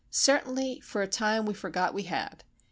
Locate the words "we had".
1.93-2.43